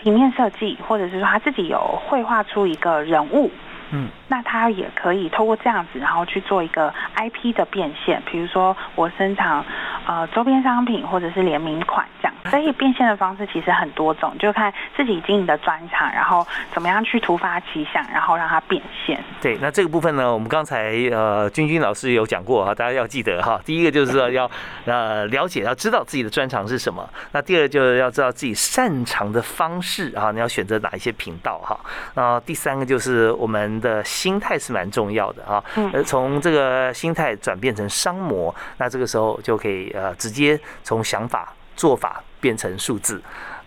[0.08, 3.52] 平面设计，或者是说他自己有绘画出一个人物。
[3.92, 9.64] 嗯，那他也可以透过这样子，然后去做一个 IP 的变现，比如说我生产
[10.06, 19.24] 呃周边商品或者是联名款这样，所以变现的方式其实很多种，就看自己经营的专长，然后怎么样去突发奇想，然后让它变现。
[19.42, 24.50] 对，那这个部分呢，我们刚才呃君君老师有讲过哈，大家要记得哈，第一个就是说要
[24.86, 31.80] 呃了解，要知道自己的专长是什么，那第二就是要知道自己擅长的方式啊，你要选择哪一些频道哈，
[32.16, 33.77] 那第三个就是我们。
[33.80, 35.64] 的心态是蛮重要的啊，
[35.94, 43.22] 呃，从这个心态转变成商模，那这个时候就可以呃直接从想法做法变成数字。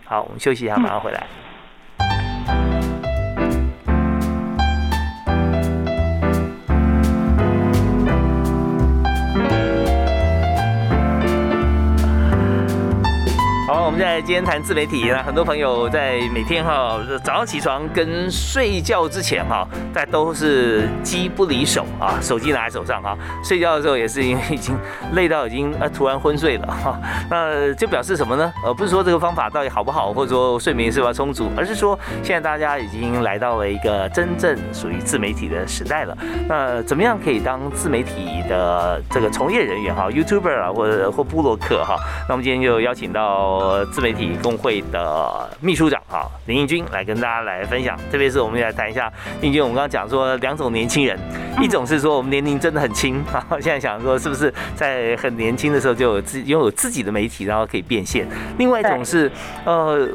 [0.05, 1.19] 好，我们休息一下，马上回来。
[1.19, 1.50] 好，
[13.91, 23.17] 我们在今天谈自媒体那很多朋友在每天哈早上起床跟睡觉之前哈，大家都是机不离手啊，手机拿在手上哈。
[23.43, 24.73] 睡觉的时候也是因为已经
[25.11, 26.97] 累到已经呃突然昏睡了哈，
[27.29, 28.53] 那就表示什么呢？
[28.63, 36.17] 呃，不是说这个方法到底好不好，或者说睡眠是否充足，而是说现在大家已经来到了一个真正属于自媒体的时代了。
[36.47, 41.97] 那怎么样可以当自媒体的这个从业人员哈，YouTuber 啊，或者或布洛克哈？
[42.29, 43.80] 那我们今天就邀请到。
[43.81, 49.59] 呃，自媒体工会的秘书长啊林应军来跟大家来分享，特别是我们来谈一下应军。
[49.59, 51.17] 我们刚刚讲说两种年轻人，
[51.59, 58.23] 一种是说我们年龄真的很轻啊， 现在想说是不是在很年轻的时候就有自拥有自己的媒体，然后可以变现；
[58.59, 59.31] 另外一种是
[59.65, 60.07] 呃。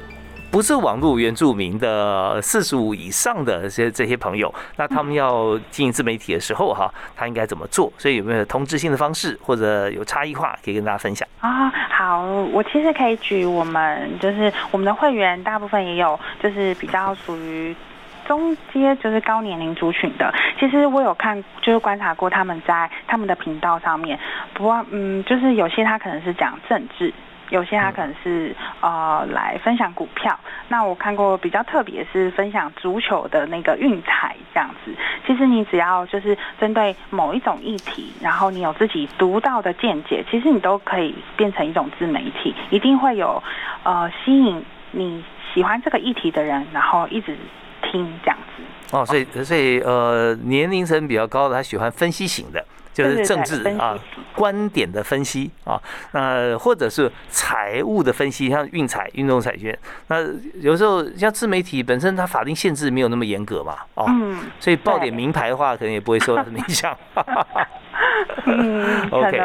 [0.51, 7.93] 不是网络原住民的四十五以上的这些这些朋友，那他们要经营自媒体的时候哈，他应该怎么做？
[7.99, 11.71] 所以有没有同质性的方式或者有差异化可以跟大家分享啊？
[11.91, 17.77] 好，我其实可以举我们就是我们的会员大部分也有就是比较属于
[18.27, 20.33] 中阶就是高年龄族群的。
[20.59, 24.19] 其实我有看就是观察过他们在他们的频道上面，
[24.55, 27.13] 不过嗯，就是有些他可能是讲政治。
[27.51, 34.93] 有些他可能是呃来分享股票，那我看过比较特别是分享足球的那个运彩这样子。
[35.27, 43.43] 其实你只要就是针对某一种议题，然后你有自己独到的见解，其实你都可以变成一种自媒体，一定会有
[43.85, 47.37] 呃吸引你喜欢这个议题的人，然后一直
[47.83, 48.63] 听这样子。
[48.97, 52.65] 哦，所以所以呃年龄层比较高的，他喜欢分析型的。
[52.97, 53.95] 就是政治啊，
[54.35, 55.79] 观点的分析啊，
[56.13, 59.79] 那或者是财务的分析，像运彩、运动彩券。
[60.07, 60.25] 那
[60.63, 64.07] 有时候像自媒体本身，它法定限制没有那么严格嘛，哦，
[64.59, 66.97] 所以报点名牌的话，可能也不会受到什么影响。
[68.45, 69.41] 嗯，OK，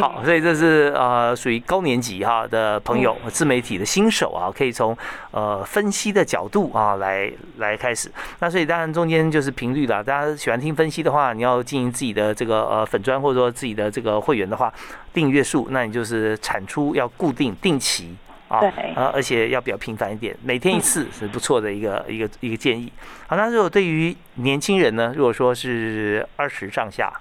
[0.00, 4.96] 好，所以这是呃属于高年级哈的朋友，自媒体的新手啊，可以从
[5.30, 8.10] 呃分析的角度啊来来开始。
[8.40, 14.72] 那所以当然中间就是频率啦，大家喜欢听分析的话，你要经营自己的这个呃粉砖或者说自己的这个会员的话，
[15.12, 18.16] 订阅数，那你就是产出要固定定期
[18.48, 22.90] 啊，对，呃而且要比较频繁一点，每天一次是不错的一个一个一个建议。
[23.26, 27.12] 好，那如果对于年轻人呢，如果说是二十上下。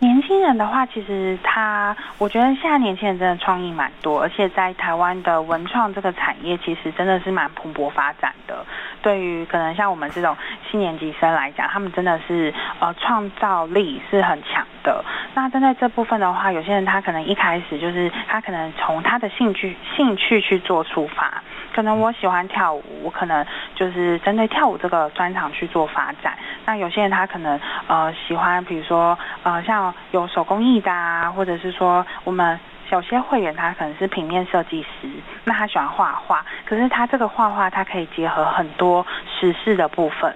[0.00, 8.64] 年轻人的话，其实他，我觉得现在年轻人真的创意蛮多，而且在台湾的文创这个产业，其实真的是蛮蓬勃发展的。
[9.02, 10.36] 对于可能像我们这种
[10.70, 15.04] 七年级生来讲，他们真的是呃创造力是很强的。
[15.34, 21.42] 那针对这部分的话，有些人他可能一开始就是他可能从他的兴趣兴趣去做出发。
[21.78, 26.36] 可能我喜欢跳舞，我可能就是针对跳舞这个专长去做发展。
[26.66, 32.58] 那有些人他可能呃喜欢，比如说呃像有手工艺的啊，或者是说我们
[32.90, 35.08] 有些会员他可能是平面设计师，
[35.44, 39.06] 那他喜欢画画，可是他这个画画他可以结合很多
[39.38, 40.34] 实事的部分。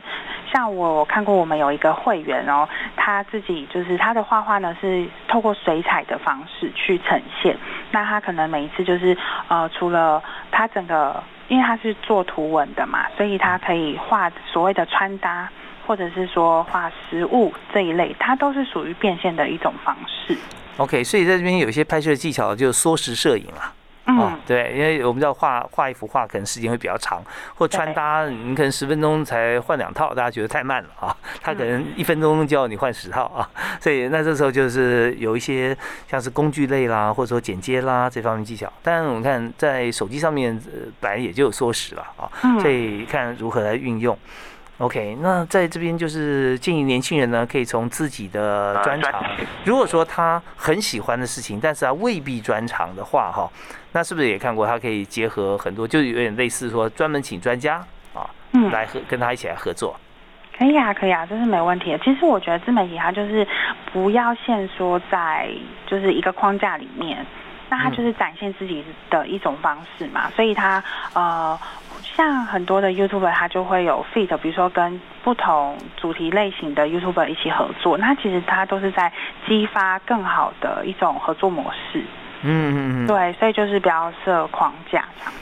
[0.53, 7.57] 像我看过我们有一个会员哦，他自己就是他的画画呢是透过水彩的方式去呈现。
[7.91, 9.17] 那他可能每一次就是
[9.49, 15.49] 呃除了他整个，因为他是做图文的嘛，所以他可以画所谓的穿搭，
[15.87, 20.37] 或者是说画实物这一类，它都是属于变现的一种方式。
[20.77, 23.73] OK，所以在这边有一些拍摄技巧，就是缩时摄影啊。
[24.05, 27.23] 哦，对，因为我们知道画画一幅画可能时间会比较长，
[27.55, 31.17] 或穿搭你可能十分钟才换两套，大家觉得太慢了啊。
[31.41, 33.49] 他可能一分钟就要你换十套啊，
[33.81, 35.77] 所以那这时候就是有一些
[36.09, 38.71] 像是工具类啦，或者说剪接啦这方面技巧。
[38.83, 42.27] 但我们看在手机上面呃本来也就有缩时了啊，
[42.61, 44.19] 所以看如何来运用。
[44.83, 49.25] OK，那在这边就是建议年轻人呢，可以从自己的专长，
[49.65, 53.49] 如果说他很喜欢的事情，但是他未必专长的话，哈，
[53.93, 57.77] 那是不是也看过他可以结合很多，就有点类似说专门请专家
[58.13, 58.29] 啊，
[58.73, 59.95] 来和跟他一起来合作。
[60.59, 61.99] 可以啊，可以啊，这是没问题的。
[62.01, 63.47] 其实我觉得自媒体它就是
[63.93, 65.49] 不要限缩在
[65.87, 67.25] 就是一个框架里面，
[67.71, 70.83] 那它就是展现自己的一种方式嘛，所以它
[71.15, 71.57] 呃。
[72.15, 79.11] 像很多的 YouTuber，他就会有 feat，比如说跟不同主题类型的 YouTuber 一起合作，那其实他都是在
[79.49, 82.05] 激发更好的一种合作模式。
[82.43, 83.07] 嗯嗯嗯。
[83.07, 85.33] 对，所以就是不要设框架这样。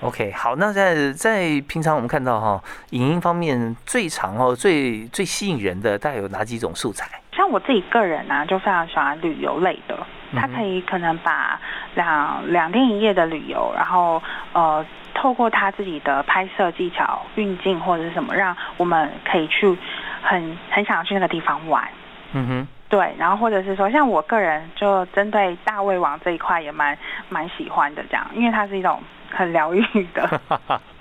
[0.00, 7.06] OK，好，那在在平常我们看到哈，影音方面最长哦、最最吸引人的大概有哪几种素材？
[7.32, 9.98] 像我自己个人呢，就非常喜欢旅游类的，
[10.34, 11.60] 他可以可能把
[11.94, 14.22] 两两天一夜的旅游，然后
[14.54, 14.84] 呃。
[15.14, 19.76] 透过他自己的拍摄技巧、运镜或者是什么，让我们可以去
[20.22, 21.88] 很很想去那个地方玩。
[22.32, 26.98] 嗯哼，对，然后或者是说，像我个人就针对大胃王这一块也蛮
[27.28, 29.00] 蛮喜欢的，这样，因为它是一种
[29.30, 30.40] 很疗愈的。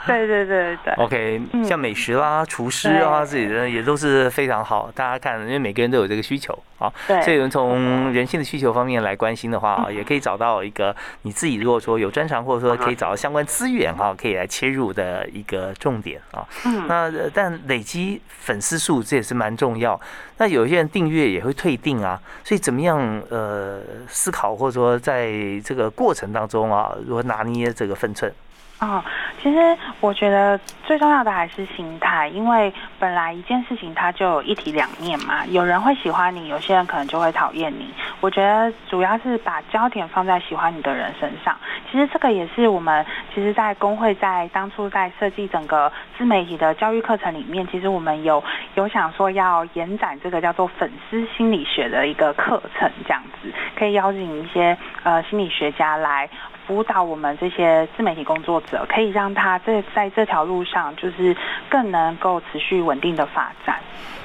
[0.06, 4.90] 对对对对，OK，像美食啦、厨师啊，自己的也都是非常好。
[4.94, 6.90] 大家看，因为每个人都有这个需求啊，
[7.22, 16.46] 所以我们从人性的需求方面来关心的话啊，也可以找到一个你自己如果说有专长，或者说可以找到相关资源哈，可以来切入的一个重点啊。
[16.64, 20.00] 嗯，那但累积粉丝数这也是蛮重要。
[20.38, 25.30] 那有些人订阅也会退订啊，所以怎么样呃思考或者说在
[25.64, 28.32] 这个过程当中啊，如何拿捏这个分寸？
[28.80, 29.02] 哦，
[29.42, 37.92] 其实我觉得最重要的还是心态，因为本来一件事情它就有一体两面嘛，有人会喜欢你，有些人可能就会讨厌你。
[38.20, 41.56] 我觉得主要是把焦点放在喜欢你的人身上。
[41.90, 43.04] 其实这个也是我们
[43.34, 48.42] 其实，在工会在当初在设计整个自媒体的教育课程里面，其实我们有
[48.76, 56.30] 有想说要延展这个叫做粉丝心理学的一个课程，这样子可以邀请一些呃心理学家来。
[56.68, 61.34] 辅导我们这些自媒体工作者，可以让他在在这条路上，就是
[61.70, 63.80] 更能够持续稳定的发展。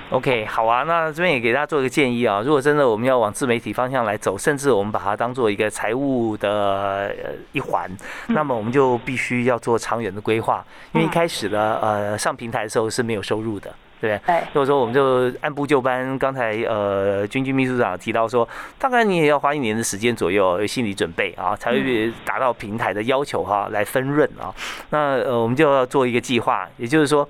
[0.10, 7.16] OK，好啊，那这边也给大家做一个建议啊，如果真的我们要往自媒体方向来走，甚至我们把它当做一个财务的
[7.54, 7.90] 一环，
[8.28, 13.74] 那么我们就必须要做长远的规划，因为一开始呢，呃，上平台的时候是没有收入的。
[14.04, 14.20] 对，
[14.52, 18.46] 如果说我们就按部就班，刚才呃，军军秘书长提到说，
[18.78, 24.54] 大概你也要花一年的时间左右有心理准备啊，才会达到平台的要求哈，来分润啊。
[24.90, 27.26] 那呃，我们就要做一个计划，也就是说，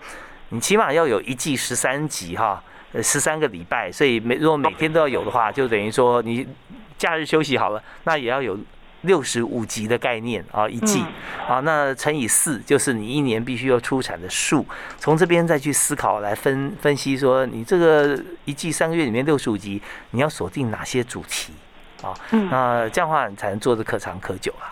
[0.49, 2.59] 你起码要有一季十三集哈，
[2.93, 6.47] 呃，十三个礼拜，所以每如果每天都要有的话，就等于说你
[6.97, 8.57] 假日休息好了，那也要有。
[9.04, 11.04] 六十五集的概念啊，一季
[11.47, 14.66] 啊，那乘以四就是你一年必须要出产的数。
[14.97, 19.82] 从这边再去思考来分分析，说你这个一季三个月里面六十五集，
[20.12, 21.54] 你要锁定哪些主题
[22.01, 22.14] 啊？
[22.49, 24.72] 那这样的话你才能做的可长可久啊。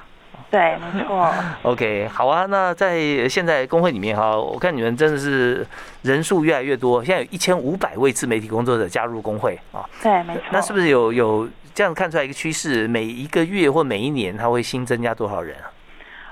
[0.49, 1.33] 对，没错。
[1.63, 2.45] OK，好啊。
[2.45, 5.65] 那在现在工会里面哈，我看你们真的是
[6.03, 9.83] 人数越来越多，现在有一千五百位自媒体工作者加入工会啊。
[10.01, 10.43] 对，没错。
[10.51, 11.49] 那是不是有有？
[11.73, 15.71] 这样看出来一个趋势，每一个月或每一年，它会新增加多少人啊？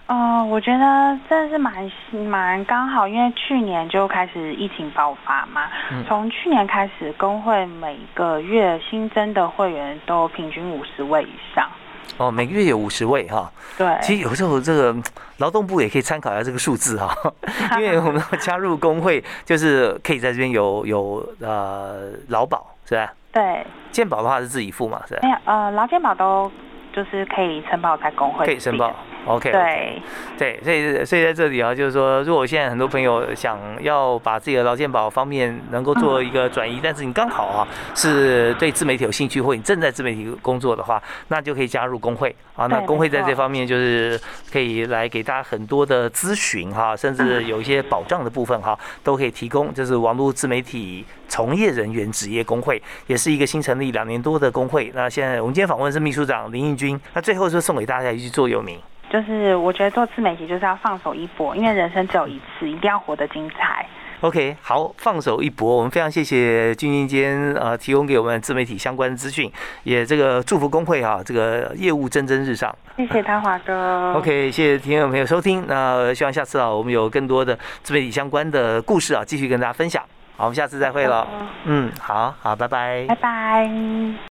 [0.08, 1.92] 哦，我觉得真的是蛮
[2.28, 5.70] 蛮刚好，因为去年就开始疫情爆发嘛，
[6.08, 11.70] 从去年开始，工会每个月新增的会员都平均五十位以上。
[12.18, 13.52] 哦，每个月有五十位哈。
[13.78, 13.88] 对。
[14.02, 14.96] 其实有时候这个
[15.38, 17.16] 劳动部也可以参考一下这个数字哈，
[17.78, 23.14] 因为我们加入工会，就是可以在这边有有呃劳保，是吧？
[23.32, 25.20] 对，健保的话是自己付嘛，是？
[25.22, 26.52] 没有，呃，劳健保都
[26.92, 28.92] 就是可以申报在工会，可以申报。
[29.26, 30.02] OK，对，
[30.38, 42.66] 对，所以所以在这里啊，就是说，如果现在很多朋友想要把自己的劳健保方面能够做一个转移，但是你刚好啊是对自媒体有兴趣，或你正在自媒体工作的话，那就可以加入工会啊。
[42.68, 44.20] 那工会在这方面就是
[44.52, 49.72] 可以来给大家很多的咨询哈，甚至有一些保障的部分哈，都可以提供。
[49.74, 54.92] 就是网络自媒体从业人员职业工会，也是一个新成立两年多的工会。
[54.96, 58.80] 那现在我们今天访问是秘书长林义军，那最后是送给大家一句座右铭。
[59.10, 63.86] 就是我觉得做自媒体就是要放手一搏，因为人生只有一次，一定要活得精彩。
[64.22, 65.78] OK，好，放手一搏。
[65.78, 69.50] 我们非常谢谢君君间呃提供给我们自媒体相关的资讯，
[69.84, 72.76] 也这个祝福工会啊，这个业务蒸蒸日上。
[72.98, 74.14] 谢谢他华哥。
[74.20, 75.64] OK，谢谢听众朋友收听。
[75.70, 80.04] 那希望下次啊，我们有更多的自媒体相关的故事啊，继续跟大家分享。
[80.36, 81.26] 好，我们下次再会了。
[81.64, 83.06] 嗯，好好，拜拜。
[83.08, 84.20] 拜拜。